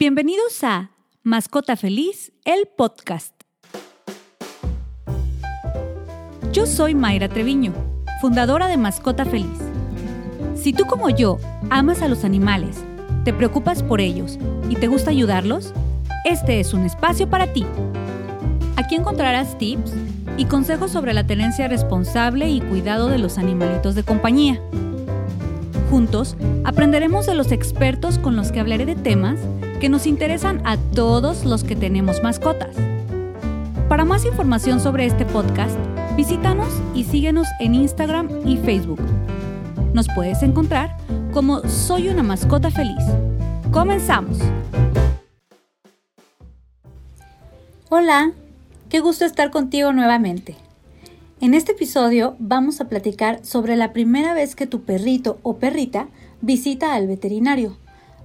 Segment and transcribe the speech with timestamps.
[0.00, 0.92] Bienvenidos a
[1.24, 3.34] Mascota Feliz, el podcast.
[6.52, 7.74] Yo soy Mayra Treviño,
[8.22, 9.58] fundadora de Mascota Feliz.
[10.54, 11.36] Si tú como yo
[11.68, 12.82] amas a los animales,
[13.26, 14.38] te preocupas por ellos
[14.70, 15.74] y te gusta ayudarlos,
[16.24, 17.66] este es un espacio para ti.
[18.76, 19.92] Aquí encontrarás tips
[20.38, 24.62] y consejos sobre la tenencia responsable y cuidado de los animalitos de compañía.
[25.90, 29.38] Juntos aprenderemos de los expertos con los que hablaré de temas
[29.80, 32.76] que nos interesan a todos los que tenemos mascotas.
[33.88, 35.74] Para más información sobre este podcast,
[36.16, 39.00] visítanos y síguenos en Instagram y Facebook.
[39.94, 40.98] Nos puedes encontrar
[41.32, 43.02] como Soy una mascota feliz.
[43.72, 44.38] Comenzamos.
[47.88, 48.32] Hola,
[48.90, 50.56] qué gusto estar contigo nuevamente.
[51.40, 56.08] En este episodio vamos a platicar sobre la primera vez que tu perrito o perrita
[56.42, 57.78] visita al veterinario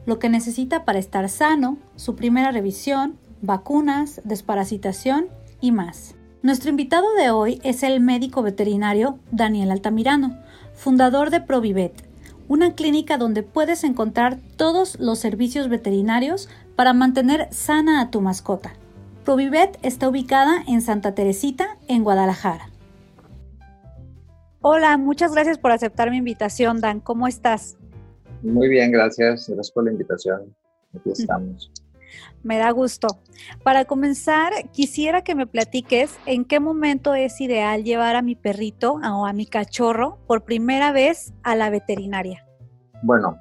[0.05, 5.27] lo que necesita para estar sano, su primera revisión, vacunas, desparasitación
[5.61, 6.15] y más.
[6.41, 10.37] Nuestro invitado de hoy es el médico veterinario Daniel Altamirano,
[10.73, 12.07] fundador de Provivet,
[12.47, 18.73] una clínica donde puedes encontrar todos los servicios veterinarios para mantener sana a tu mascota.
[19.23, 22.69] Provivet está ubicada en Santa Teresita, en Guadalajara.
[24.61, 26.99] Hola, muchas gracias por aceptar mi invitación, Dan.
[26.99, 27.77] ¿Cómo estás?
[28.45, 29.47] Muy bien, gracias.
[29.47, 30.55] Gracias por la invitación.
[30.95, 31.71] Aquí estamos.
[32.43, 33.07] Me da gusto.
[33.63, 38.93] Para comenzar, quisiera que me platiques en qué momento es ideal llevar a mi perrito
[38.93, 42.45] o a mi cachorro por primera vez a la veterinaria.
[43.01, 43.35] Bueno,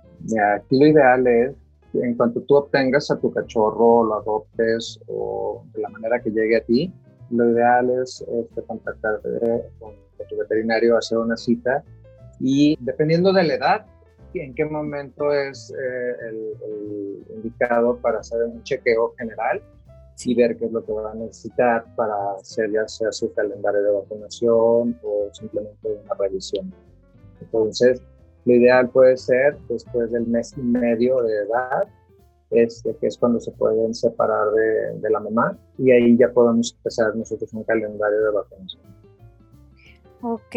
[0.56, 1.52] aquí lo ideal es
[1.92, 6.56] en cuanto tú obtengas a tu cachorro, lo adoptes o de la manera que llegue
[6.56, 6.92] a ti,
[7.30, 9.28] lo ideal es este, contactarte
[9.78, 11.84] con, con tu veterinario, hacer una cita
[12.40, 13.86] y dependiendo de la edad,
[14.40, 19.62] en qué momento es eh, el, indicado para hacer un chequeo general
[20.24, 23.82] y ver qué es lo que va a necesitar para hacer ya sea su calendario
[23.82, 26.72] de vacunación o simplemente una revisión.
[27.40, 28.00] Entonces,
[28.44, 31.88] lo ideal puede ser después del mes y medio de edad,
[32.50, 36.74] este, que es cuando se pueden separar de, de la mamá, y ahí ya podemos
[36.76, 38.82] empezar nosotros un calendario de vacunación.
[40.22, 40.56] Ok.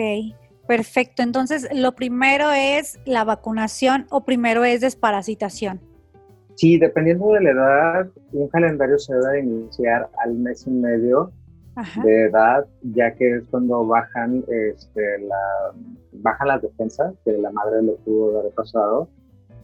[0.67, 1.23] Perfecto.
[1.23, 5.79] Entonces, lo primero es la vacunación o primero es desparasitación.
[6.55, 11.31] Sí, dependiendo de la edad, un calendario se debe iniciar al mes y medio
[12.03, 15.73] de edad, ya que es cuando bajan, este, la,
[16.13, 19.07] bajan las defensas que la madre le pudo haber pasado.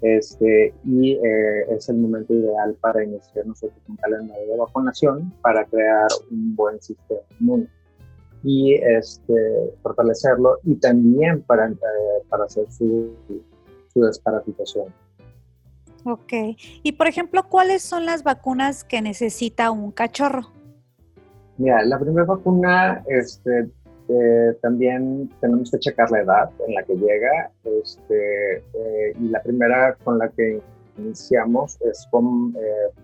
[0.02, 5.66] Este, y eh, es el momento ideal para iniciar nosotros un calendario de vacunación para
[5.66, 7.68] crear un buen sistema inmune
[8.44, 9.34] y este,
[9.82, 11.76] fortalecerlo y también para, eh,
[12.30, 13.16] para hacer su,
[13.88, 14.88] su desparasitación.
[16.06, 16.34] Ok.
[16.84, 20.52] Y por ejemplo, ¿cuáles son las vacunas que necesita un cachorro?
[21.58, 23.70] Mira, la primera vacuna, este,
[24.10, 27.52] eh, también tenemos que checar la edad en la que llega.
[27.64, 30.62] Este, eh, y la primera con la que
[30.98, 32.54] iniciamos es con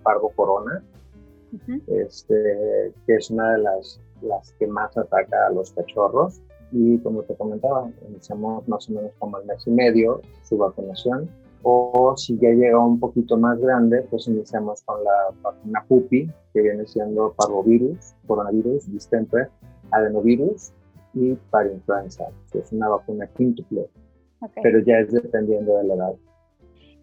[0.04, 0.84] Parvo Corona,
[1.88, 6.42] este, que es una de las las que más ataca a los cachorros.
[6.72, 11.30] Y como te comentaba, iniciamos más o menos como el mes y medio su vacunación.
[11.64, 16.62] O si ya llega un poquito más grande, pues iniciamos con la vacuna PUPI, que
[16.62, 19.50] viene siendo parvovirus, coronavirus, distemper,
[19.92, 20.72] adenovirus
[21.14, 23.90] y parainfluenza, que es una vacuna quíntuple,
[24.62, 26.14] pero ya es dependiendo de la edad.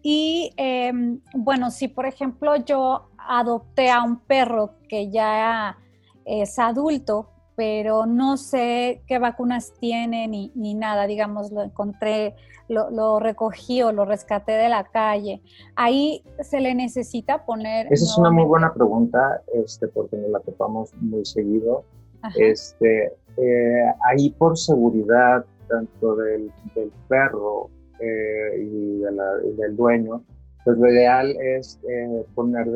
[0.01, 5.77] Y em, bueno, si por ejemplo yo adopté a un perro que ya
[6.27, 12.35] es adulto, pero no sé qué vacunas tiene ni, ni nada, digamos, lo encontré,
[12.67, 15.41] lo, recogí o lo rescaté de la calle.
[15.75, 17.87] Ahí se le necesita poner...
[17.91, 21.83] Esa es una muy buena pregunta, este, porque nos la topamos muy seguido.
[22.35, 26.51] Este, eh, ahí por seguridad, tanto del,
[27.07, 28.99] perro eh, y,
[29.57, 30.23] del dueño,
[30.63, 32.67] pues lo ideal es eh, poner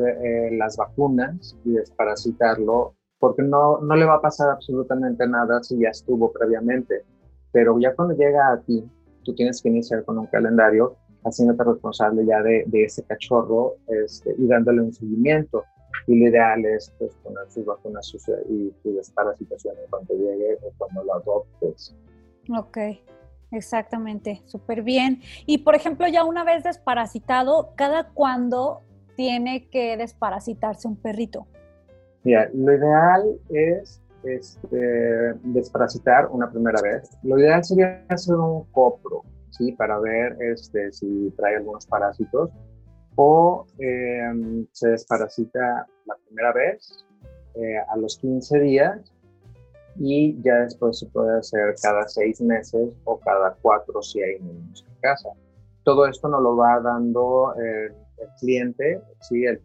[0.52, 5.90] las vacunas y desparasitarlo porque no, no le va a pasar absolutamente nada si ya
[5.90, 7.04] estuvo previamente.
[7.52, 8.84] Pero ya cuando llega a ti,
[9.22, 14.34] tú tienes que iniciar con un calendario haciéndote responsable ya de, de ese cachorro este,
[14.36, 15.62] y dándole un seguimiento.
[16.08, 18.12] Y lo ideal es pues, poner sus vacunas
[18.48, 21.94] y su desparasitación cuando llegue o cuando lo adoptes.
[22.58, 22.78] Ok,
[23.52, 25.20] exactamente, súper bien.
[25.46, 28.80] Y por ejemplo, ya una vez desparasitado, ¿cada cuándo
[29.14, 31.46] tiene que desparasitarse un perrito?
[32.24, 37.10] Mira, lo ideal es este, desparasitar una primera vez.
[37.22, 39.72] Lo ideal sería hacer un copro, ¿sí?
[39.72, 42.50] Para ver este, si trae algunos parásitos.
[43.16, 47.04] o em, se desparasita la primera vez
[47.54, 49.12] eh, a los 15 días
[49.96, 54.86] y ya después se puede hacer cada seis meses o cada cuatro si hay niños
[54.88, 55.28] en casa.
[55.84, 59.44] Todo esto nos lo va dando eh, el cliente, ¿sí?
[59.44, 59.60] El,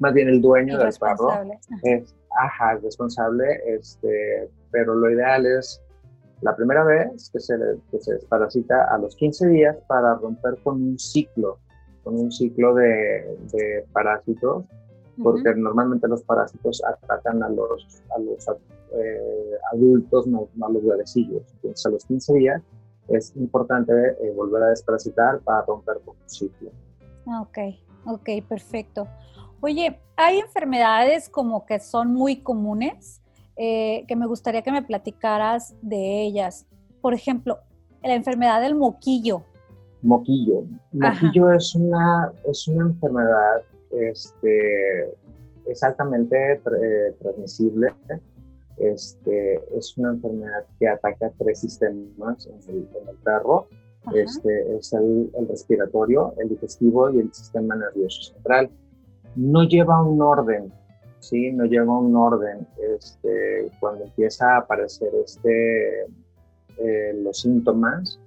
[0.00, 1.30] más bien el dueño del perro.
[1.82, 5.80] Es, ajá, responsable, este, pero lo ideal es
[6.42, 7.54] la primera vez que se,
[7.90, 11.58] que se desparasita a los 15 días para romper con un ciclo,
[12.02, 14.64] con un ciclo de, de parásitos,
[15.22, 21.42] porque normalmente los parásitos atacan a los, a los eh, adultos, no, a los bebecillos.
[21.54, 22.62] Entonces, a los 15 días
[23.08, 26.70] es importante eh, volver a desparasitar para romper con un ciclo.
[27.26, 27.58] Ok,
[28.06, 29.06] ok, perfecto.
[29.60, 33.20] Oye, hay enfermedades como que son muy comunes
[33.56, 36.66] eh, que me gustaría que me platicaras de ellas.
[37.00, 37.58] Por ejemplo,
[38.02, 39.42] la enfermedad del moquillo.
[40.02, 40.64] Moquillo.
[40.92, 45.14] Moquillo es una, es una enfermedad este,
[45.66, 46.60] es altamente
[47.20, 47.92] transmisible
[48.76, 53.68] este, es una enfermedad que ataca tres sistemas en el, perro.
[54.14, 58.70] Este, es el, respiratorio, el digestivo y el sistema nervioso central.
[59.34, 60.72] No lleva un orden,
[61.20, 61.50] ¿sí?
[61.52, 62.66] No lleva un orden.
[62.96, 66.02] Este, cuando empieza a aparecer este,
[66.78, 68.20] eh, los síntomas,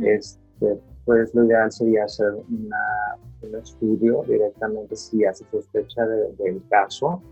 [0.00, 7.22] este, pues lo ideal sería hacer una, un estudio directamente si hace sospecha del caso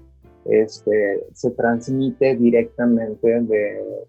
[0.44, 4.06] este, se transmite directamente de,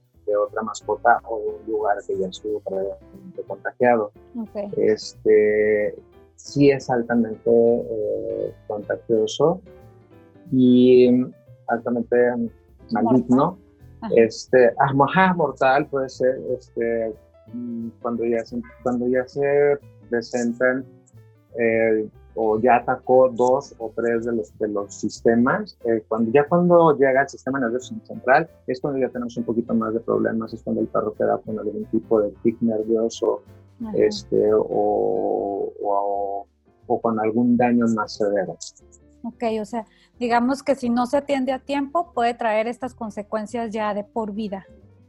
[0.47, 4.13] otra mascota o de un lugar que ya estuvo previamente contagiado.
[4.77, 5.93] Este,
[6.35, 9.61] sí es altamente eh, contagioso
[10.49, 11.09] y
[11.67, 12.15] altamente
[12.91, 13.57] maligno.
[14.15, 17.13] Este, ah, mortal puede ser este,
[17.53, 19.77] mm, cuando, ya se, cuando ya se
[20.09, 20.85] presentan
[21.59, 25.77] eh, o ya atacó dos o tres de los, de los sistemas.
[25.85, 29.73] Eh, cuando, ya cuando llega al sistema nervioso central, es cuando ya tenemos un poquito
[29.73, 33.41] más de problemas, es cuando el perro queda con algún tipo de tic nervioso
[33.95, 36.47] este, o, o,
[36.87, 38.57] o, con algún daño más severo.
[39.23, 39.85] Ok, o sea,
[40.19, 44.33] digamos que si no se atiende a tiempo, puede traer estas consecuencias ya de por
[44.33, 44.65] vida.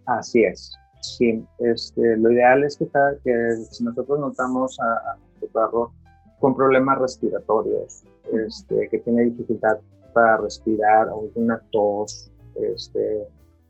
[0.06, 0.72] Así es.
[1.00, 2.86] Sí, este, lo ideal es que,
[3.24, 5.92] que si nosotros notamos a, a nuestro perro
[6.42, 8.02] con problemas respiratorios,
[8.32, 9.78] este, que tiene dificultad
[10.12, 13.28] para respirar, alguna tos, este,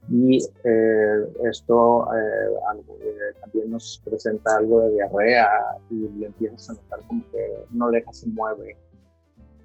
[0.08, 2.54] y eh, esto eh,
[3.02, 5.50] eh, también nos presenta algo de diarrea
[5.90, 8.78] y le empiezas a notar como que una oreja se mueve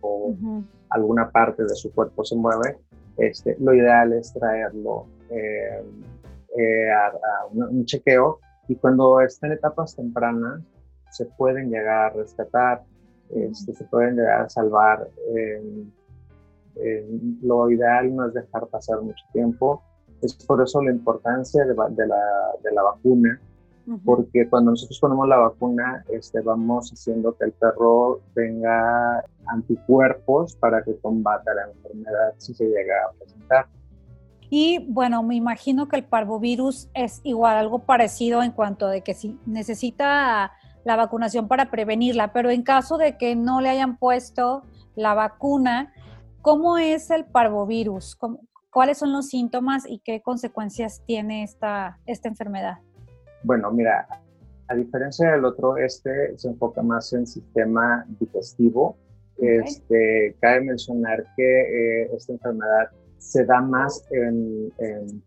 [0.01, 0.35] o
[0.89, 2.77] alguna parte de su cuerpo se mueve,
[3.19, 5.07] este, lo ideal es traerlo
[6.93, 10.61] a, un, chequeo y cuando está en etapas tempranas
[11.09, 12.83] se pueden llegar a rescatar
[13.29, 15.09] este, se pueden llegar a salvar.
[17.41, 19.81] lo ideal no es dejar pasar mucho tiempo.
[20.21, 23.39] Es por eso la importancia de, la, de la, vacuna,
[24.03, 30.83] porque cuando nosotros ponemos la vacuna, este, vamos haciendo que el perro tenga anticuerpos para
[30.83, 33.67] que combata la enfermedad si se llega a presentar.
[34.49, 39.13] Y bueno, me imagino que el parvovirus es igual, algo parecido en cuanto de que
[39.13, 40.51] si necesita
[40.87, 44.63] la vacunación para prevenirla, pero en caso de que no le hayan puesto
[44.95, 45.93] la vacuna,
[46.41, 48.17] ¿cómo es el parvovirus?
[48.71, 52.77] ¿Cuáles son los síntomas y qué consecuencias tiene esta, esta enfermedad?
[53.43, 54.07] Bueno, mira,
[54.69, 58.95] a diferencia del otro, este se enfoca más en sistema digestivo.
[59.39, 64.71] Este, cabe mencionar que eh, esta enfermedad se da más en,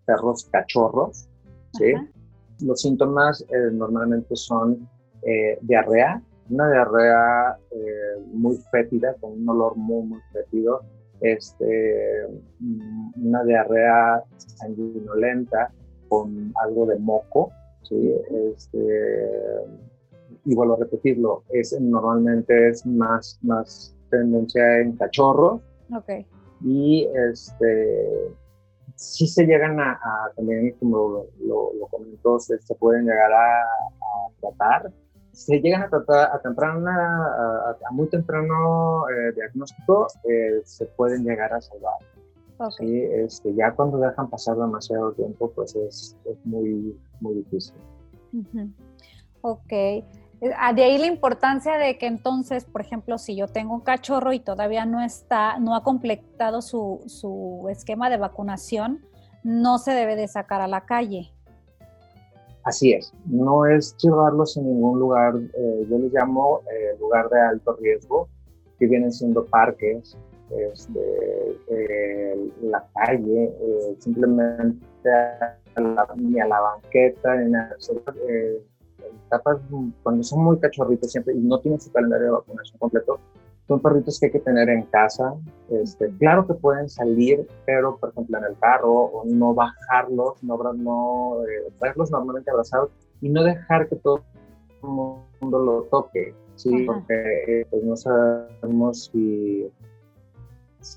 [0.06, 1.28] perros cachorros.
[1.74, 1.92] ¿sí?
[2.64, 4.88] Los síntomas eh, normalmente son
[5.22, 10.82] eh, diarrea, una diarrea eh, muy fétida, con un olor muy, muy fétido,
[11.20, 12.26] este,
[12.58, 15.72] mm, una diarrea sanguinolenta
[16.08, 18.14] con algo de moco, ¿sí?
[18.52, 19.38] este,
[20.44, 25.60] y vuelvo a repetirlo, es, normalmente es más, más tendencia en cachorros.
[25.96, 26.26] Okay.
[26.62, 28.32] Y este,
[28.96, 29.98] si se llegan a,
[30.34, 34.92] también, como lo, lo, comentó, se, pueden llegar a, a tratar
[35.40, 41.50] se llegan a tratar a temprana, a, muy temprano eh, diagnóstico, eh, se pueden llegar
[41.54, 41.94] a salvar.
[42.58, 43.04] Okay.
[43.24, 47.74] Este, ya cuando dejan pasar demasiado tiempo, pues es, es muy, muy difícil.
[49.40, 49.72] Ok.
[49.72, 50.04] Eh,
[50.58, 54.34] ah, de ahí la importancia de que entonces, por ejemplo, si yo tengo un cachorro
[54.34, 59.06] y todavía no está, no ha completado su, su esquema de vacunación,
[59.42, 61.32] no se debe de sacar a la calle.
[62.70, 67.40] Así es, no es llevarlos en ningún lugar, eh, yo les llamo eh, lugar de
[67.40, 68.28] alto riesgo,
[68.78, 70.16] que vienen siendo parques,
[70.50, 71.00] este,
[71.68, 73.52] eh, la calle,
[73.98, 75.10] simplemente
[76.16, 77.58] ni a la banqueta, ni.
[78.28, 78.62] Eh,
[79.26, 79.58] etapas
[80.04, 83.18] cuando son muy cachorritos siempre y no tienen su calendario de vacunación completo,
[83.66, 85.34] son perritos que hay que tener en casa.
[85.70, 90.58] Este, claro que pueden salir, pero por ejemplo en el carro, o no bajarlos, no,
[90.74, 91.36] no
[91.80, 92.90] verlos normalmente abrazados
[93.20, 94.22] y no dejar que todo
[94.82, 96.84] el mundo lo toque, ¿sí?
[96.84, 99.70] Porque pues, no sabemos si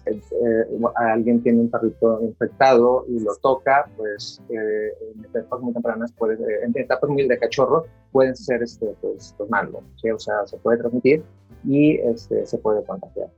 [0.05, 0.65] eh,
[0.95, 6.37] alguien tiene un perrito infectado y lo toca, pues eh, en etapas muy tempranas, puede,
[6.63, 10.77] en etapas muy de cachorro, pueden ser este, pues, pues malo, o sea, se puede
[10.77, 11.23] transmitir
[11.63, 13.29] y este, se puede contagiar.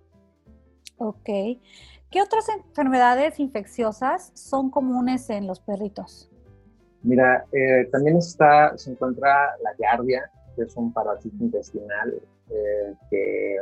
[0.98, 1.26] Ok.
[1.26, 6.32] ¿Qué otras enfermedades infecciosas son comunes en los perritos?
[7.04, 12.22] Mira, eh, también está, se encuentra la yardia, que es un parásito intestinal
[13.10, 13.58] que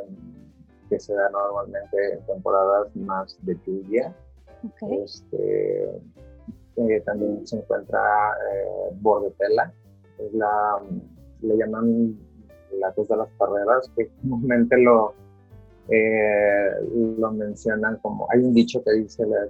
[0.93, 4.15] que se da normalmente en temporadas más de lluvia.
[5.03, 5.83] Este,
[6.77, 9.73] eh, también se encuentra eh, bordetela,
[10.19, 10.81] es la,
[11.41, 12.17] le llaman
[12.79, 15.13] la tos de las carreras, que comúnmente lo,
[15.89, 16.69] eh,
[17.17, 19.49] lo mencionan como, hay un dicho que dice de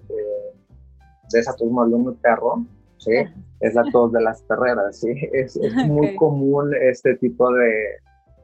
[1.29, 2.65] tos de un perro,
[2.97, 3.11] ¿sí?
[3.59, 5.13] es la tos de las carreras, ¿sí?
[5.31, 7.97] es, es muy común este tipo de,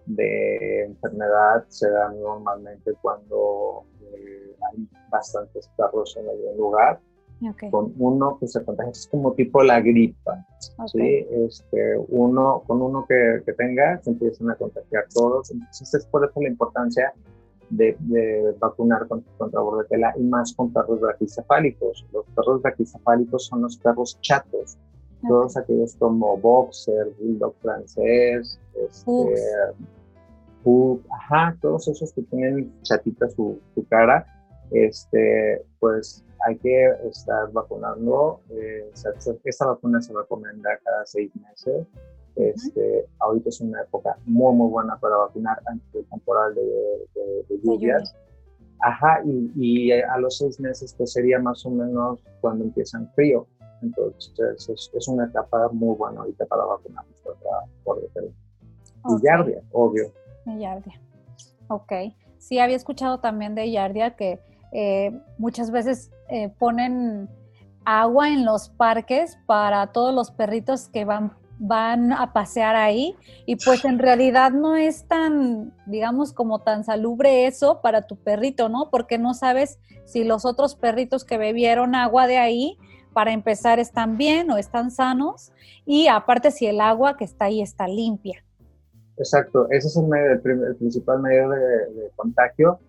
[0.09, 6.99] de enfermedad se da normalmente cuando eh, hay bastantes perros en algún lugar.
[7.71, 10.45] Con uno que se contagia, es como tipo la gripa.
[10.87, 11.25] ¿sí?
[11.31, 15.51] este, uno, con uno que, que, tenga, se empiezan a contagiar todos.
[15.51, 17.13] Entonces, es por eso la importancia
[17.69, 22.05] de, de vacunar contra, contra, bordetela y más con perros braquicefálicos.
[22.11, 24.77] Los perros braquicefálicos son los perros chatos.
[25.27, 29.33] Todos aquellos como boxer, bulldog francés, este,
[31.11, 34.25] ajá, todos esos que tienen chatita su, su, cara,
[34.71, 38.41] este, pues hay que estar vacunando.
[38.49, 38.89] Eh,
[39.43, 41.87] esta vacuna se recomienda cada seis meses.
[42.35, 46.61] Este, ahorita es una época muy, muy buena para vacunar antes del temporal de,
[47.49, 48.15] de, lluvias.
[48.81, 53.45] Ajá, y, y, a los seis meses pues sería más o menos cuando empiezan frío.
[53.81, 57.05] Entonces es, es una etapa muy buena ahorita para vacunar
[57.83, 58.31] por defecto.
[59.09, 60.11] Y yardia, obvio.
[60.45, 60.99] Yardia.
[61.67, 61.91] Ok.
[62.37, 64.39] Sí, había escuchado también de Yardia que
[64.71, 67.29] eh, muchas veces eh, ponen
[67.85, 73.55] agua en los parques para todos los perritos que van, van a pasear ahí y
[73.55, 78.89] pues en realidad no es tan, digamos, como tan salubre eso para tu perrito, ¿no?
[78.91, 82.77] Porque no sabes si los otros perritos que bebieron agua de ahí,
[83.13, 85.51] para empezar, están bien o están sanos
[85.85, 88.43] y aparte si el agua que está ahí está limpia.
[89.17, 92.79] Exacto, ese es el, medio, el, principal medio de, contagio.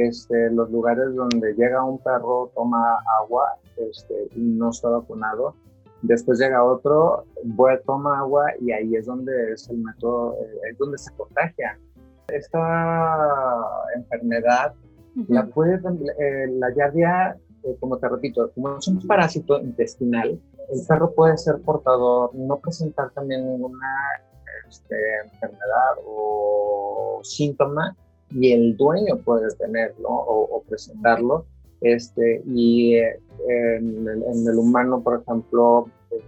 [0.00, 5.54] Este, los lugares donde llega un perro, toma agua este, y no está vacunado.
[6.02, 10.78] Después llega otro, vuelve, toma agua y ahí es donde es el método, eh, es
[10.78, 11.78] donde se contagia.
[12.28, 13.64] Esta
[13.94, 14.72] enfermedad
[15.28, 15.74] la puede,
[16.18, 20.40] eh, la yardia, eh, como te repito, como es un parásito intestinal,
[20.72, 23.86] el perro puede ser portador, no presentar también ninguna
[24.66, 27.94] este, enfermedad o síntoma
[28.30, 31.44] y el dueño puede tenerlo o, presentarlo.
[31.80, 33.18] Este, y eh,
[33.48, 34.06] en,
[34.46, 36.22] el, humano, por ejemplo, pues,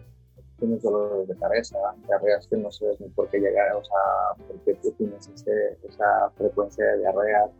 [0.58, 4.74] tienes dolores de cabeza, diarreas que no sabes ni por qué llegar, o sea, porque
[4.82, 7.50] tú tienes esa frecuencia de diarrea,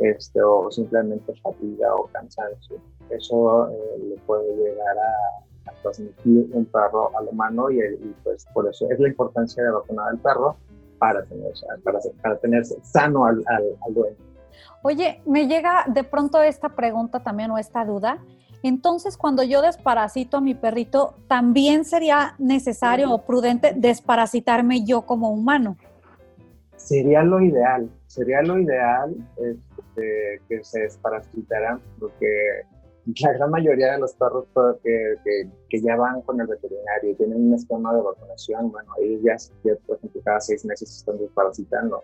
[0.00, 2.76] este, o simplemente fatiga o cansancio.
[3.08, 7.78] Eso eh, le puede llegar a a transmitir un perro al humano y,
[8.24, 10.56] pues por eso es la importancia de vacunar al perro
[11.02, 14.16] para tener, para, para tener sano al, al, dueño.
[14.82, 18.22] Oye, me llega de pronto esta pregunta también o esta duda.
[18.62, 25.30] Entonces, cuando yo desparasito a mi perrito, ¿también sería necesario o prudente desparasitarme yo como
[25.30, 25.76] humano?
[26.76, 32.62] Sería lo ideal, sería lo ideal este, que se desparasitaran, porque
[33.04, 34.46] la gran mayoría de los perros
[34.82, 35.16] que,
[35.68, 39.36] que, ya van con el veterinario y tienen un esquema de vacunación, bueno, ahí ya,
[39.86, 42.02] por ejemplo, cada seis meses están desparasitando.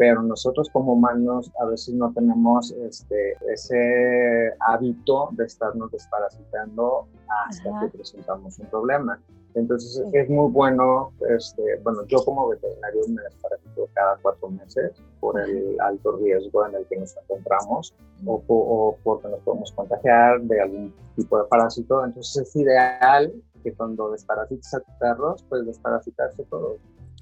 [0.00, 7.06] Pero nosotros como humanos a veces no tenemos este, ese hábito de estarnos desparasitando
[7.46, 9.20] hasta que presentamos un problema.
[9.54, 15.38] Entonces es muy bueno, este, bueno, yo como veterinario me desparasito cada cuatro meses por
[15.38, 20.62] el alto riesgo en el que nos encontramos o, o, porque nos podemos contagiar de
[20.62, 22.02] algún tipo de parásito.
[22.06, 26.78] Entonces es ideal que cuando desparasites a tus perros, pues desparasitarse todo.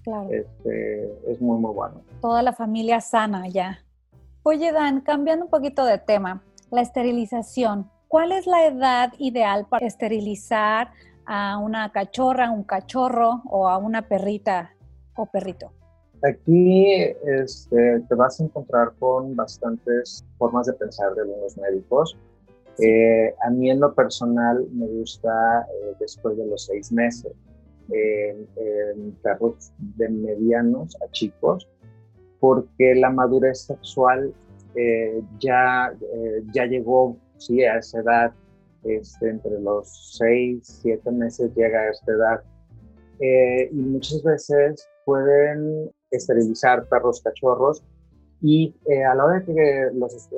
[0.09, 0.31] Claro.
[0.31, 2.01] Este, es muy, muy bueno.
[2.23, 3.79] Toda la familia sana ya.
[4.43, 7.91] Oye, Dan, cambiando un poquito de tema, la esterilización.
[8.09, 10.93] ¿Cuál es la edad ideal para esterilizar
[11.27, 14.71] a una cachorra, un cachorro o a una perrita
[15.15, 15.73] o perrito?
[16.23, 16.87] Aquí
[17.27, 22.17] este, te vas a encontrar con bastantes formas de pensar de algunos médicos.
[22.79, 27.33] Eh, a mí en lo personal me gusta eh, después de los seis meses,
[27.91, 31.69] en perros de medianos a chicos,
[32.41, 34.33] porque la madurez sexual
[34.75, 35.93] eh, ya,
[36.53, 38.33] ya llegó sí, a esa edad,
[38.85, 42.43] este, entre los seis, siete meses llega a esta edad.
[43.73, 47.83] y muchas veces pueden esterilizar perros cachorros
[48.41, 50.31] y a la hora de que los,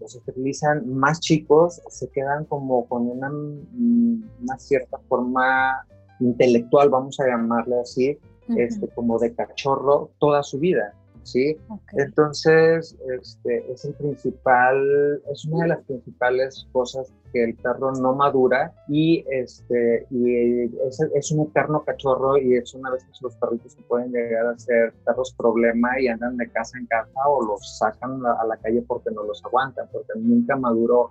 [0.00, 5.86] los esterilizan más chicos, se quedan como con una, una cierta forma
[6.20, 8.18] intelectual, vamos a llamarle así,
[8.56, 10.94] este, como de cachorro toda su vida.
[11.26, 11.56] ¿sí?
[11.94, 18.14] Entonces, este, es el principal, es una de las principales cosas que el perro no
[18.14, 23.34] madura y, este, y es, es un eterno cachorro y es una vez que los
[23.36, 27.44] perritos se pueden llegar a ser perros problema y andan de casa en casa o
[27.44, 31.10] los sacan a la calle porque no los aguantan, porque nunca maduró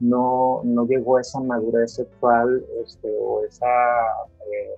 [0.00, 4.74] no, no llegó esa madurez sexual este, o esa eh,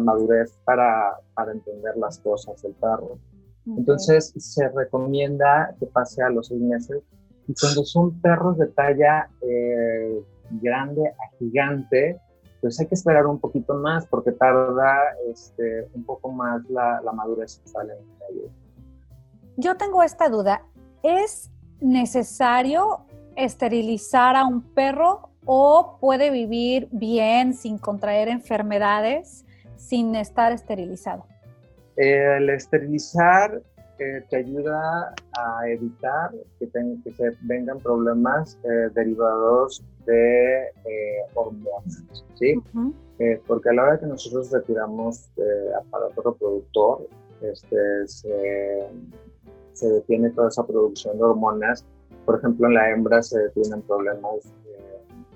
[0.00, 3.18] madurez para, para entender las cosas del perro.
[3.66, 7.02] Entonces se recomienda que pase a los seis meses
[7.46, 10.20] y cuando son perros de talla eh,
[10.62, 12.18] grande a gigante,
[12.60, 14.96] pues hay que esperar un poquito más porque tarda
[15.30, 17.98] este, un poco más la, la madurez sexual en
[18.30, 18.50] ellos.
[19.56, 20.62] Yo tengo esta duda.
[21.02, 23.04] ¿Es necesario
[23.36, 29.44] esterilizar a un perro o puede vivir bien sin contraer enfermedades
[29.76, 31.26] sin estar esterilizado?
[31.96, 33.60] El esterilizar
[33.98, 36.68] eh, te ayuda a evitar que,
[37.04, 42.54] que se vengan problemas eh, derivados de eh, hormonas, ¿sí?
[43.46, 45.30] porque a la hora que nosotros retiramos
[45.78, 47.06] aparato reproductor,
[47.40, 48.88] este, se,
[49.74, 51.84] se, detiene toda esa producción de hormonas.
[52.24, 54.52] Por ejemplo, en la hembra se detienen problemas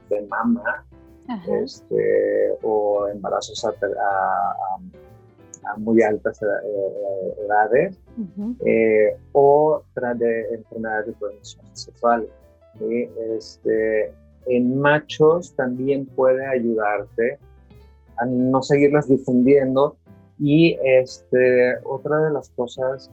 [0.08, 0.84] de mama
[1.48, 3.72] este, o embarazos a,
[5.78, 7.98] muy altas eh, eh, edades
[8.64, 9.82] eh, o
[10.14, 12.28] de enfermedades de transmisión sexual.
[13.36, 14.12] Este,
[14.46, 17.38] en machos también puede ayudarte
[18.18, 19.96] a no seguirlas difundiendo
[20.38, 23.10] y este, otra de las cosas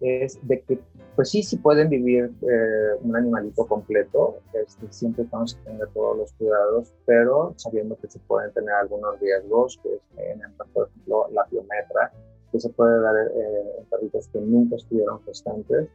[0.00, 0.80] es de que
[1.20, 6.16] pues sí, sí pueden vivir eh, un animalito completo, este, siempre tenemos que tener todos
[6.16, 10.40] los cuidados, pero sabiendo que se pueden tener algunos riesgos, que es, en
[10.72, 12.10] por ejemplo, la biometra,
[12.50, 15.90] que se puede dar eh, en perritos que nunca estuvieron gestantes,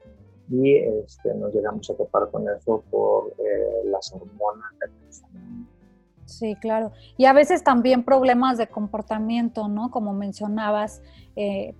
[0.47, 4.73] y este, nos llegamos a topar con eso por eh, las hormonas
[6.25, 6.91] Sí, claro.
[7.17, 9.89] Y a veces también problemas de comportamiento, ¿no?
[9.89, 11.01] Como mencionabas,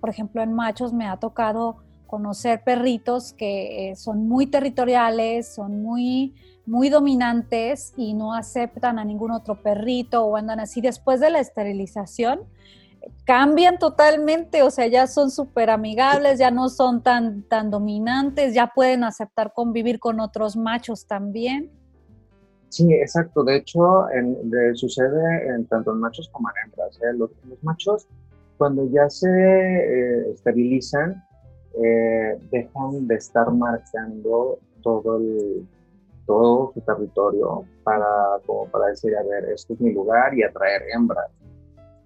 [0.00, 5.82] por ejemplo, en machos me ha tocado conocer perritos que eh, son muy territoriales, son
[5.82, 6.34] muy,
[6.66, 10.80] muy dominantes y no aceptan a ningún otro perrito o andan así.
[10.80, 12.40] Después de la esterilización,
[13.24, 18.72] cambian totalmente, o sea, ya son súper amigables, ya no son tan, tan dominantes, ya
[18.74, 21.70] pueden aceptar convivir con otros machos también.
[22.68, 23.44] Sí, exacto.
[23.44, 24.06] De hecho,
[24.74, 26.98] sucede en tanto en machos como en hembras.
[27.02, 27.14] ¿eh?
[27.16, 27.30] Los,
[27.62, 28.06] machos,
[28.58, 31.24] cuando ya se eh, esterilizan,
[31.82, 35.66] eh, dejan de estar marcando todo, el,
[36.26, 38.06] todo su territorio para,
[38.46, 41.30] como para decir, a ver, este es mi lugar y atraer hembras.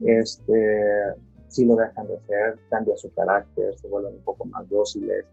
[0.00, 1.14] Este,
[1.48, 5.24] si lo dejan de hacer, cambia su carácter, se vuelven un poco más dóciles.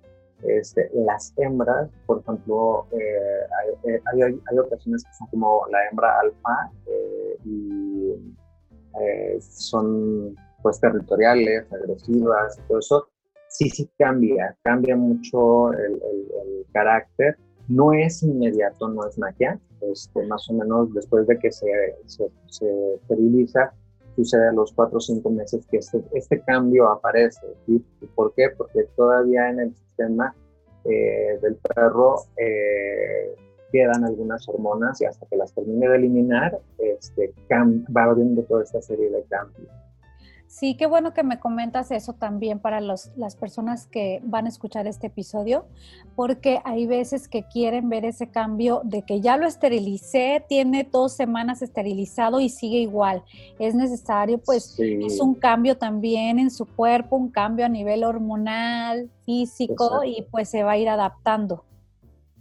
[0.44, 3.00] Este, las hembras, por ejemplo, eh,
[3.86, 6.72] eh, hay, hay, hay, ocasiones que son como la hembra alfa
[7.44, 8.14] y
[9.40, 13.10] son pues territoriales, agresivas, todo eso
[13.58, 16.00] sí, sí cambia, cambia mucho el,
[16.72, 17.38] carácter.
[17.68, 19.60] No es inmediato, no es magia.
[19.82, 21.68] Este, más o menos después de que se,
[22.06, 22.26] se,
[22.96, 23.74] esteriliza,
[24.16, 27.42] sucede a los cuatro o cinco meses que este, este cambio aparece.
[28.16, 28.50] ¿Por qué?
[28.56, 30.36] Porque todavía en el sistema
[30.86, 33.36] eh, del perro eh,
[33.72, 38.82] quedan algunas hormonas y hasta que las termine de eliminar, este, va habiendo toda esta
[38.82, 39.68] serie de cambios.
[40.48, 44.50] Sí, qué bueno que me comentas eso también para los, las personas que van a
[44.50, 45.66] escuchar este episodio,
[46.16, 51.14] porque hay veces que quieren ver ese cambio de que ya lo esterilicé, tiene dos
[51.14, 53.24] semanas esterilizado y sigue igual.
[53.60, 59.12] Es necesario, pues, es un cambio también en su cuerpo, un cambio a nivel hormonal,
[59.26, 61.66] físico, y pues se va a ir adaptando.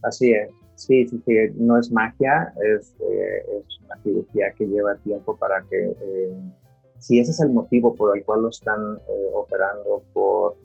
[0.03, 0.49] Así es.
[0.77, 5.63] Sí, sí, sí, no es magia, es, eh, es una cirugía que lleva tiempo para
[5.71, 6.37] que eh,
[6.99, 10.57] si ese es el motivo por el cual lo están eh, operando por,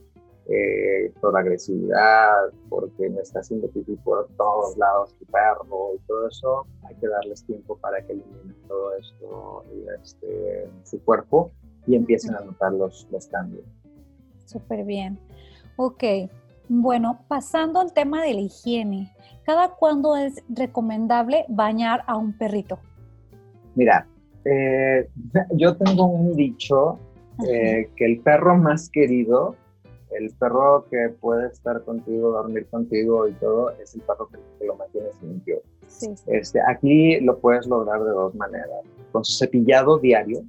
[0.48, 6.28] eh, por agresividad, porque me está haciendo pipí por todos lados el perro y todo
[6.28, 9.64] eso, hay que darles tiempo para que eliminen todo esto
[10.02, 11.52] este, su cuerpo
[11.88, 13.66] y empiecen a notar los, los cambios.
[14.46, 15.20] Súper bien.
[15.78, 16.04] Ok,
[16.68, 19.14] bueno, pasando al tema de la higiene,
[19.46, 22.80] ¿cada cuándo es recomendable bañar a un perrito?
[23.76, 24.08] Mira,
[24.46, 25.08] eh,
[25.52, 27.00] yo tengo un dicho
[27.48, 29.56] eh, que el perro más querido,
[30.12, 34.76] el perro que puede estar contigo, dormir contigo y todo, es el perro que, lo
[34.76, 35.62] mantienes limpio.
[36.28, 38.82] Este, aquí lo puedes lograr de dos maneras.
[39.12, 40.44] Con su cepillado diario,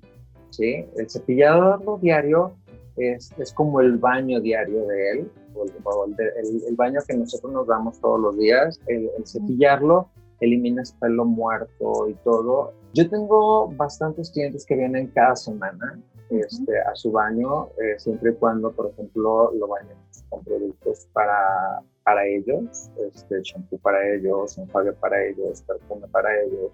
[0.50, 0.84] ¿sí?
[0.96, 2.52] El cepillado diario
[2.96, 8.00] es, es como el baño diario de él, el, el, baño que nosotros nos damos
[8.00, 10.08] todos los días, el, cepillarlo
[10.42, 12.72] eliminas pelo muerto y todo.
[12.92, 15.98] Yo tengo bastantes clientes que vienen cada semana
[16.30, 19.96] este, a su baño, eh, siempre y cuando, por ejemplo, lo bañen
[20.28, 26.72] con productos para, para ellos, este, shampoo para ellos, enjuague para ellos, perfume para ellos.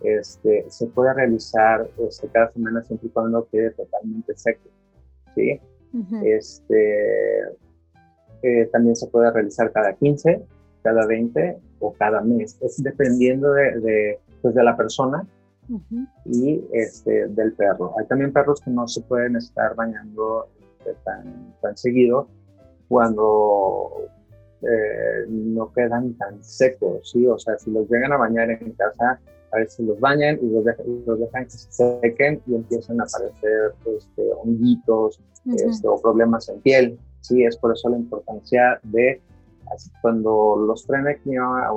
[0.00, 4.68] Este, se puede realizar este, cada semana siempre y cuando quede totalmente seco.
[5.34, 5.60] ¿sí?
[6.24, 7.40] este,
[8.42, 10.46] eh, también se puede realizar cada 15,
[10.82, 12.58] cada 20 o cada mes.
[12.60, 15.26] Es dependiendo de, de, pues de la persona
[16.24, 17.94] y este, del perro.
[17.98, 22.28] Hay también perros que no se pueden estar bañando este, tan, tan seguido
[22.88, 24.08] cuando
[24.62, 27.26] eh, no quedan tan secos, ¿sí?
[27.26, 29.20] O sea, si los llegan a bañar en casa,
[29.52, 33.04] a veces los bañan y los, dejan, los dejan que se sequen y empiezan a
[33.04, 37.44] aparecer este, honguitos este, o problemas en piel, ¿sí?
[37.44, 39.20] Es por eso la importancia de
[40.02, 41.70] cuando los traen aquí a,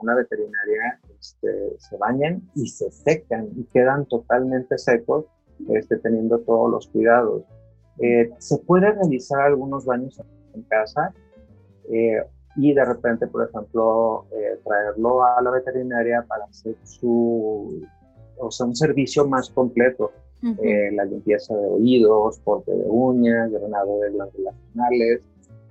[0.00, 5.26] una veterinaria, este, se bañan y se secan y quedan totalmente secos,
[5.70, 7.42] este, teniendo todos los cuidados.
[8.00, 10.20] Eh, se puede realizar algunos baños
[10.54, 11.12] en casa
[11.90, 12.22] eh,
[12.56, 17.84] y de repente, por ejemplo, eh, traerlo a la veterinaria para hacer su,
[18.38, 20.12] o sea, un servicio más completo.
[20.40, 25.20] la limpieza de oídos, corte de uñas, drenado de glándulas anales,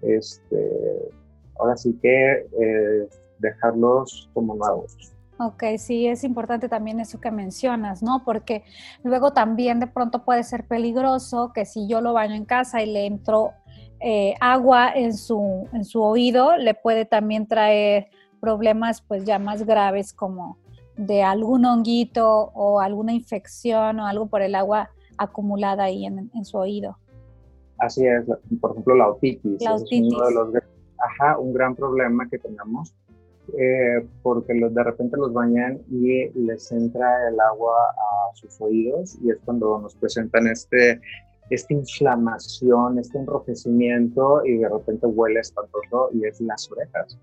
[0.01, 1.09] este,
[1.59, 4.95] ahora sí que eh, dejarlos como nuevos.
[5.39, 8.23] Ok, sí, es importante también eso que mencionas, ¿no?
[8.25, 8.63] Porque
[9.03, 12.91] luego también de pronto puede ser peligroso que si yo lo baño en casa y
[12.91, 13.51] le entro
[13.99, 18.07] eh, agua en su, en su oído, le puede también traer
[18.39, 20.57] problemas pues ya más graves como
[20.95, 26.45] de algún honguito o alguna infección o algo por el agua acumulada ahí en, en
[26.45, 26.97] su oído.
[27.79, 28.25] Así es,
[28.59, 29.61] por ejemplo la otitis.
[29.61, 30.07] La otitis.
[30.07, 30.53] Es uno de los
[30.99, 32.95] ajá, un gran problema que tenemos,
[33.57, 39.17] eh, porque los, de repente los bañan y les entra el agua a sus oídos
[39.23, 40.99] y es cuando nos presentan este,
[41.49, 47.17] esta inflamación, este enrojecimiento y de repente huele espantoso y es las orejas.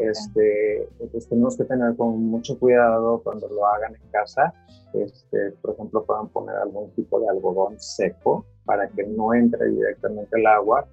[0.00, 4.54] Este, pues tenemos que tener con mucho cuidado cuando lo hagan en casa.
[4.94, 10.38] Este, por ejemplo, puedan poner algún tipo de algodón seco para que no entre directamente
[10.38, 10.86] el agua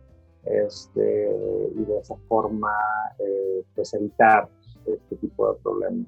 [0.45, 1.29] este,
[1.75, 2.71] y de esa forma
[3.19, 4.47] eh, pues evitar
[4.85, 6.07] este tipo de problemas.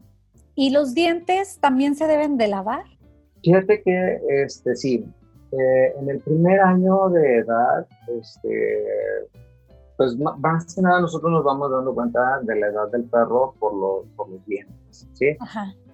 [0.56, 2.84] ¿Y los dientes también se deben de lavar?
[3.44, 5.06] Fíjate que este, sí,
[5.52, 8.86] eh, en el primer año de edad, este,
[9.98, 13.74] pues más que nada nosotros nos vamos dando cuenta de la edad del perro por
[13.74, 15.38] los, por los dientes, ¿sí?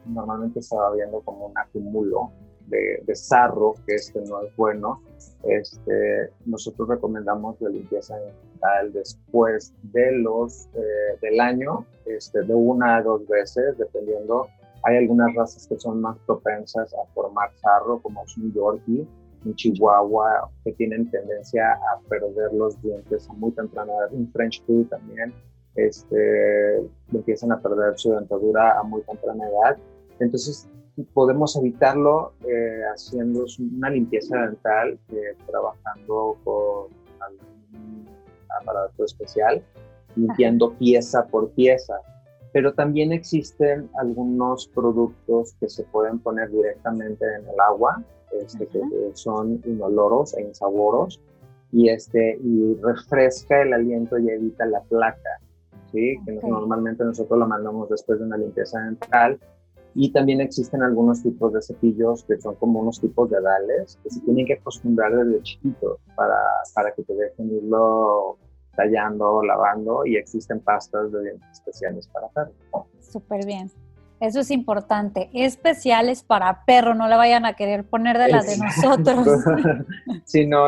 [0.06, 2.32] Normalmente se va viendo como un acumulo
[2.68, 5.02] de, de sarro, que este no es bueno,
[5.44, 12.98] este, nosotros recomendamos la limpieza dental después de los, eh, del año, este, de una
[12.98, 14.48] a dos veces, dependiendo.
[14.84, 19.08] Hay algunas razas que son más propensas a formar sarro, como es un Yorkie,
[19.46, 24.14] un Chihuahua, que tienen tendencia a perder los dientes a muy temprana edad.
[24.14, 25.34] Un French Poodle también
[25.76, 26.80] este,
[27.14, 29.78] empiezan a perder su dentadura a muy temprana edad.
[30.20, 30.68] Entonces,
[31.04, 36.88] podemos evitarlo eh, haciendo una limpieza dental, eh, trabajando con
[37.20, 38.06] algún
[38.62, 39.62] aparato especial,
[40.16, 41.96] limpiando pieza por pieza.
[42.54, 48.82] Pero también existen algunos productos que se pueden poner directamente en el agua este, que
[49.14, 51.22] son inoloros e insaboros
[51.72, 55.40] y, este, y refresca el aliento y evita la placa,
[55.92, 56.16] ¿sí?
[56.26, 59.40] que normalmente nosotros lo mandamos después de una limpieza dental.
[60.00, 64.12] Y también existen algunos tipos de cepillos que son como unos tipos de dales que
[64.12, 66.38] se tienen que acostumbrar desde chiquitos para,
[66.76, 68.38] para que te dejen irlo
[68.76, 72.54] tallando, lavando y existen pastas de dientes especiales para perros.
[73.00, 73.72] Súper bien.
[74.20, 75.30] Eso es importante.
[75.34, 79.28] Especiales para perro, no le vayan a querer poner de las de nosotros.
[80.26, 80.66] sí, no,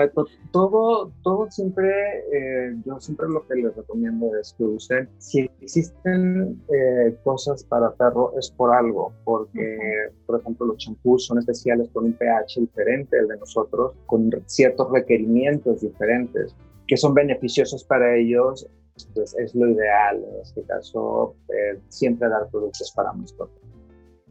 [0.52, 1.90] todo, todo siempre,
[2.32, 7.92] eh, yo siempre lo que les recomiendo es que usen, si existen eh, cosas para
[7.94, 9.78] perro es por algo, porque,
[10.26, 14.92] por ejemplo, los champús son especiales con un pH diferente al de nosotros, con ciertos
[14.92, 16.56] requerimientos diferentes
[16.88, 18.68] que son beneficiosos para ellos
[19.16, 23.58] es lo ideal en este caso, eh, siempre dar productos para mascotas.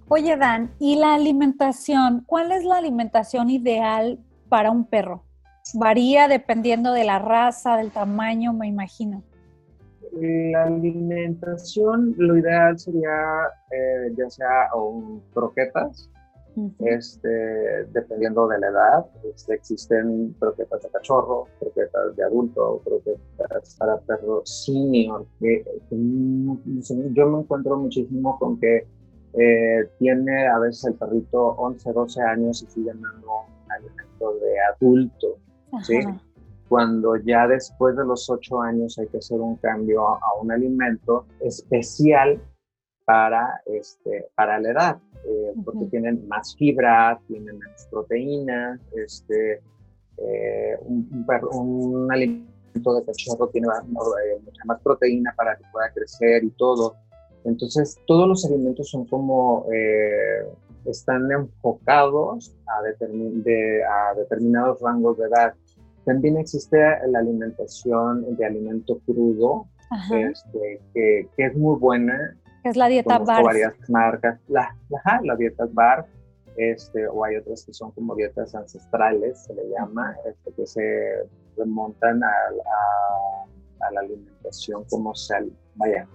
[0.09, 2.25] Oye, Dan, ¿y la alimentación?
[2.27, 5.25] ¿Cuál es la alimentación ideal para un perro?
[5.75, 9.23] Varía dependiendo de la raza, del tamaño, me imagino.
[10.13, 13.11] La alimentación, lo ideal sería
[13.71, 16.09] eh, ya sea un croquetas,
[16.81, 17.29] este,
[17.93, 24.65] dependiendo de la edad, este, existen croquetas de cachorro, croquetas de adulto, croquetas para perros
[24.65, 28.87] senior, que, yo me encuentro muchísimo con que
[29.35, 34.61] eh, tiene a veces el perrito 11, 12 años y sigue dando un alimento de
[34.75, 35.39] adulto,
[35.83, 36.01] ¿sí?
[36.69, 41.27] Cuando ya después de los 8 años hay que hacer un cambio a un alimento
[41.41, 42.41] especial
[43.09, 49.63] para, este, para la edad, eh, porque tienen más fibra, tienen menos proteína, este,
[50.19, 56.45] eh, un, un, alimento de cachorro tiene eh, mucha más proteína para que pueda crecer
[56.45, 56.97] y todo.
[57.45, 59.65] Entonces, todos los alimentos son como,
[60.85, 65.55] están enfocados a, de, a determinados rangos de edad.
[66.05, 69.67] También existe la alimentación de alimento crudo,
[70.13, 73.45] este, que, que, es muy buena es la dieta bar.
[73.45, 74.41] varias marcas.
[74.49, 76.07] La, la, la dieta bar,
[76.57, 81.29] este, o hay otras que son como dietas ancestrales, se le llama, este, que se
[81.57, 82.29] remontan a,
[83.81, 85.35] a, la alimentación como se,
[85.77, 86.07] vaya,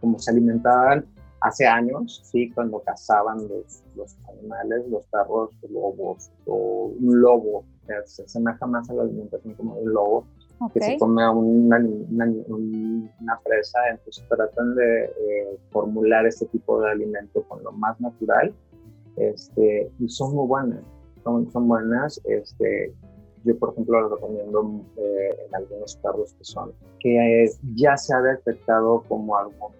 [0.00, 1.06] como se alimentaban
[1.40, 7.64] hace años, sí, cuando cazaban los, los animales, los perros, lobos, o un lobo,
[8.04, 10.26] se asemeja más a la alimentación como un lobo,
[10.72, 17.42] que se come una, una, presa, entonces tratan de eh, formular este tipo de alimento
[17.48, 18.54] con lo más natural
[19.16, 20.80] este, y son muy buenas,
[21.24, 22.20] son, son buenas.
[22.24, 22.94] Este,
[23.44, 28.20] yo, por ejemplo, lo recomiendo eh, en algunos perros que son, que ya se ha
[28.20, 29.72] detectado como alguna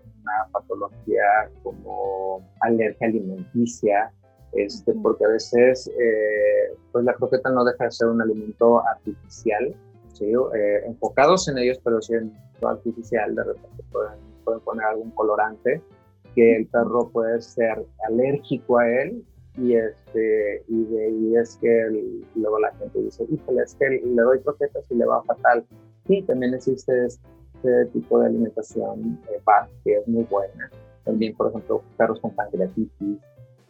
[0.53, 4.13] patología, como alergia alimenticia,
[4.53, 9.75] este, porque a veces eh, pues la croqueta no deja de ser un alimento artificial,
[10.23, 15.83] eh, enfocados en ellos, pero siendo artificial, de repente pueden, pueden poner algún colorante
[16.35, 19.25] que el perro puede ser alérgico a él
[19.59, 24.23] y este y de ahí es que luego la gente dice híjole es que le
[24.23, 25.65] doy croquetas y le va fatal
[26.07, 29.41] sí también existe este tipo de alimentación eh,
[29.83, 30.71] que es muy buena.
[31.05, 33.19] También por ejemplo perros con pancreatitis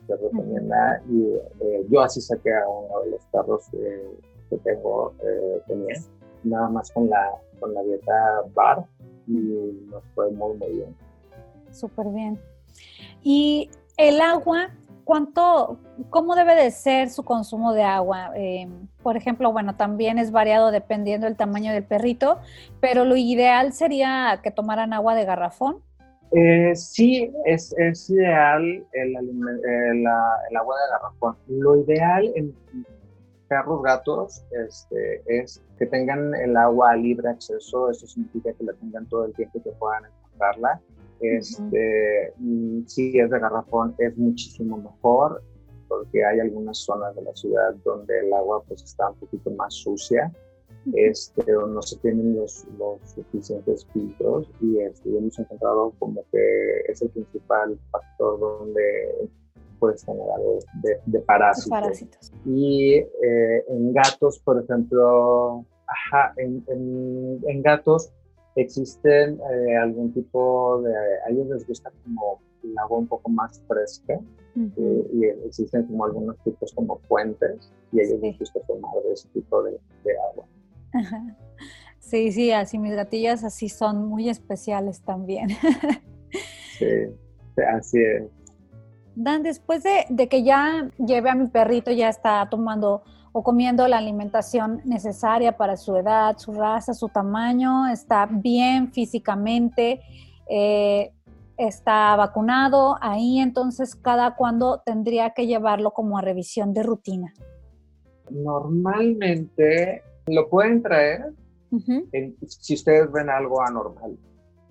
[0.07, 5.61] se recomienda y eh, yo así saqué a uno de los perros que tengo eh,
[5.69, 5.95] tenía
[6.47, 7.31] nada más con la,
[7.61, 8.85] con la dieta bar
[9.27, 9.33] y
[9.91, 10.97] nos fue muy, muy bien.
[11.71, 12.39] Súper bien.
[13.23, 14.71] Y el agua,
[15.05, 15.79] ¿cuánto,
[16.11, 18.31] cómo debe de ser su consumo de agua?
[18.35, 22.39] Em, por ejemplo, bueno, también es variado dependiendo del tamaño del perrito,
[22.81, 25.79] pero lo ideal sería que tomaran agua de garrafón.
[26.33, 31.37] Eh, sí, es, es ideal el, el, agua de garrafón.
[31.49, 32.55] Lo ideal en
[33.49, 37.91] perros, gatos, este, es que tengan el agua a libre acceso.
[37.91, 40.81] Eso significa que la tengan todo el tiempo que puedan encontrarla.
[41.21, 45.43] Este, mm, Si es de garrafón, es muchísimo mejor
[45.89, 49.73] porque hay algunas zonas de la ciudad donde el agua pues está un poquito más
[49.73, 50.33] sucia
[50.95, 56.81] este, o no se tienen los, los suficientes filtros y este, hemos encontrado como que
[56.89, 59.31] es el principal factor donde
[59.79, 60.59] puedes tener algo
[61.07, 62.33] de, parásitos.
[62.45, 68.13] Y eh, en gatos, por ejemplo, ajá, en, en, gatos
[68.57, 73.63] existen eh, algún tipo de, a ellos les gusta como el agua un poco más
[73.69, 74.19] fresca
[74.57, 79.13] eh, y existen como algunos tipos como fuentes y a ellos les gusta tomar de
[79.13, 79.79] ese tipo de,
[80.33, 80.47] agua.
[81.99, 85.49] Sí, sí, así mis gatillas así son muy especiales también.
[86.79, 86.87] sí,
[87.69, 88.25] así es.
[89.17, 93.03] Dan, después de, que ya lleve a mi perrito, ya está tomando
[93.33, 100.03] o comiendo la alimentación necesaria para su edad, su raza, su tamaño, está bien físicamente,
[100.49, 101.13] eh,
[101.57, 107.33] está vacunado, ahí entonces cada cuándo tendría que llevarlo como a revisión de rutina.
[108.31, 111.33] Normalmente lo pueden traer
[112.47, 114.19] si ustedes ven algo anormal.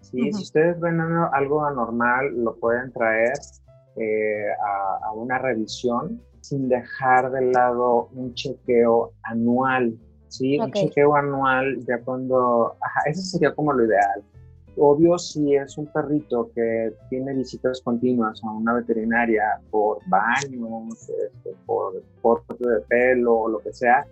[0.02, 3.34] Si ustedes ven algo anormal, lo pueden traer
[3.96, 4.48] eh,
[5.02, 9.98] a, una revisión sin dejar de lado un chequeo anual.
[10.28, 10.60] ¿sí?
[10.60, 12.76] Un chequeo anual ya cuando...
[12.82, 14.24] Ajá, eso sería como lo ideal.
[14.78, 21.56] Obvio, si es un perrito que tiene visitas continuas a una veterinaria por baños, este,
[21.66, 24.06] por corte de pelo o lo que sea,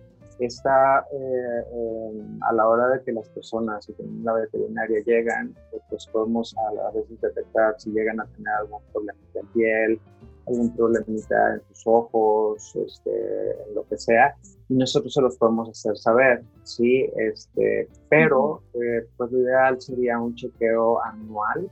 [0.45, 5.55] está eh, a la hora de que las personas en la veterinaria llegan,
[5.89, 10.01] pues podemos a, la veces detectar si llegan a tener algún problema en piel,
[10.47, 14.35] algún problemita en sus ojos, este, en lo que sea,
[14.69, 17.09] y nosotros se los podemos hacer saber, ¿sí?
[17.15, 21.69] Este, pero, eh, pues lo ideal sería un chequeo anual,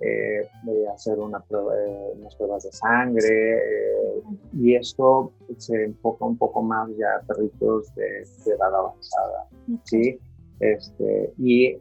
[0.00, 0.48] eh,
[0.94, 6.88] hacer una eh, unas pruebas de sangre, eh, y esto se enfoca un poco más
[6.96, 9.48] ya a perritos de, edad avanzada,
[9.84, 10.18] ¿sí?
[10.60, 11.76] Este, y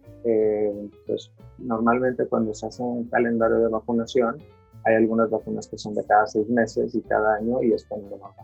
[1.08, 4.38] pues normalmente cuando se hace un calendario de vacunación,
[4.84, 8.10] hay algunas vacunas que son de cada seis meses y cada año y es cuando
[8.12, 8.38] nos vamos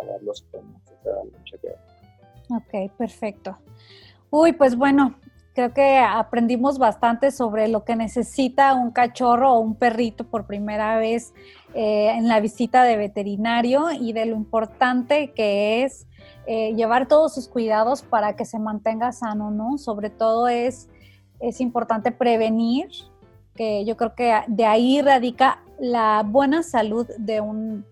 [0.00, 0.46] a verlos
[1.44, 1.76] chequeo.
[2.50, 3.56] Ok, perfecto.
[4.30, 5.14] Uy, pues bueno,
[5.54, 10.96] creo que aprendimos bastante sobre lo que necesita un cachorro o un perrito por primera
[10.96, 11.34] vez
[11.74, 16.06] eh, en la visita de veterinario y de lo importante que es
[16.46, 19.78] eh, llevar todos sus cuidados para que se mantenga sano, ¿no?
[19.78, 20.88] Sobre todo es,
[21.40, 22.88] es importante prevenir,
[23.54, 27.84] que yo creo que de ahí radica la buena salud de un,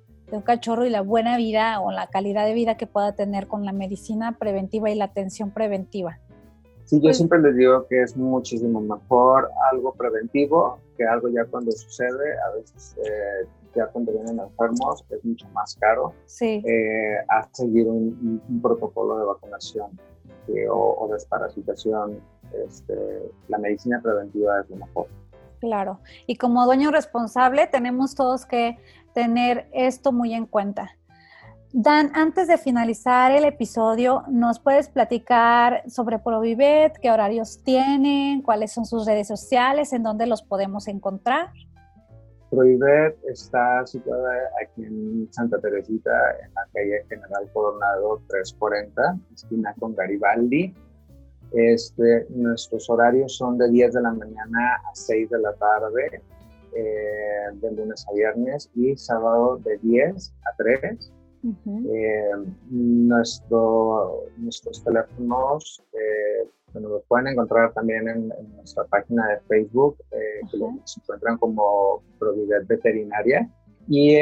[0.45, 3.73] cachorro y la buena vida o la calidad de vida que pueda tener con la
[3.73, 6.21] medicina preventiva y la atención preventiva.
[6.91, 11.45] Sí, yo pues siempre les digo que es muchísimo mejor algo preventivo que algo ya
[11.45, 12.35] cuando sucede.
[12.49, 16.61] A veces eh, ya cuando vienen enfermos es mucho más caro sí.
[16.67, 20.01] Eh, a seguir un, protocolo de vacunación
[20.49, 22.21] eh, o, o, desparasitación.
[22.67, 25.07] Este, la medicina preventiva es lo mejor.
[25.61, 26.01] Claro.
[26.27, 28.79] Y como dueño responsable tenemos todos que
[29.15, 30.97] tener esto muy en cuenta.
[31.73, 38.73] Dan, antes de finalizar el episodio, ¿nos puedes platicar sobre Provivet, qué horarios tienen, cuáles
[38.73, 41.51] son sus redes sociales, en dónde los podemos encontrar?
[42.51, 46.11] Provivet está situada aquí en Santa Teresita,
[46.45, 50.75] en la calle General Coronado 340, esquina con Garibaldi.
[51.53, 56.21] Este, nuestros horarios son de 10 de la mañana a 6 de la tarde,
[56.75, 61.13] eh, de lunes a viernes, y sábado de 10 a 3.
[61.43, 62.31] Eh,
[62.71, 70.59] nuestro, nuestros teléfonos eh, los pueden encontrar también en, nuestra página de Facebook, eh, que
[70.85, 73.51] se encuentran como Providet Veterinaria.
[73.89, 74.19] Y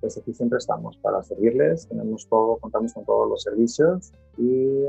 [0.00, 4.84] pues aquí siempre estamos para servirles, tenemos todo, contamos con todos los servicios y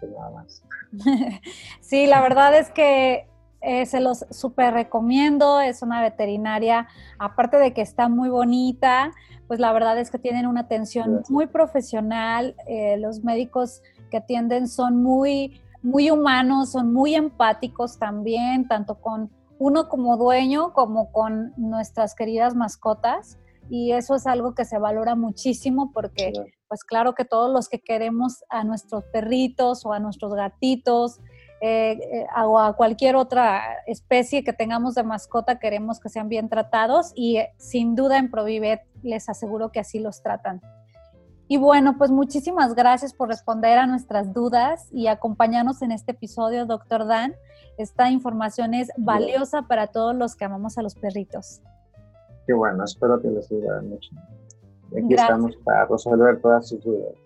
[0.00, 0.62] pues nada más.
[1.80, 3.28] sí, la verdad es que
[3.66, 6.86] eh, se los súper recomiendo, es una veterinaria,
[7.18, 9.10] aparte de que está muy bonita,
[9.48, 14.68] pues la verdad es que tienen una atención muy profesional, eh, los médicos que atienden
[14.68, 21.52] son muy, muy humanos, son muy empáticos también, tanto con uno como dueño como con
[21.56, 23.36] nuestras queridas mascotas
[23.68, 26.32] y eso es algo que se valora muchísimo porque
[26.68, 31.20] pues claro que todos los que queremos a nuestros perritos o a nuestros gatitos
[31.68, 36.48] eh, eh, o a cualquier otra especie que tengamos de mascota queremos que sean bien
[36.48, 40.60] tratados y eh, sin duda en Provivet les aseguro que así los tratan.
[41.48, 46.66] Y bueno, pues muchísimas gracias por responder a nuestras dudas y acompañarnos en este episodio,
[46.66, 47.34] doctor Dan.
[47.78, 51.62] Esta información es valiosa para todos los que amamos a los perritos.
[52.46, 54.14] Qué bueno, espero que les sirva mucho.
[54.96, 57.25] Aquí estamos para resolver todas sus dudas.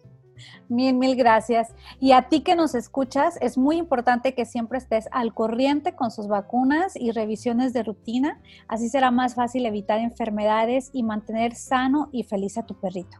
[0.68, 1.74] Mil, mil gracias.
[2.00, 6.10] Y a ti que nos escuchas, es muy importante que siempre estés al corriente con
[6.10, 8.40] sus vacunas y revisiones de rutina.
[8.68, 13.18] Así será más fácil evitar enfermedades y mantener sano y feliz a tu perrito.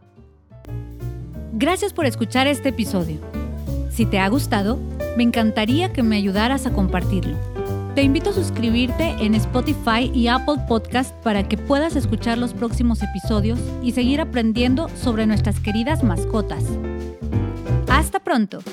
[1.53, 3.19] Gracias por escuchar este episodio.
[3.91, 4.79] Si te ha gustado,
[5.17, 7.37] me encantaría que me ayudaras a compartirlo.
[7.95, 13.03] Te invito a suscribirte en Spotify y Apple Podcast para que puedas escuchar los próximos
[13.03, 16.63] episodios y seguir aprendiendo sobre nuestras queridas mascotas.
[17.91, 18.63] Hasta pronto.